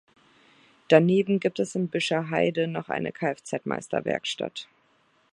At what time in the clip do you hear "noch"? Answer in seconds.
2.67-2.89